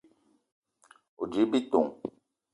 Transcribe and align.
O: 1.21 1.23
djip 1.27 1.49
bitong. 1.51 1.89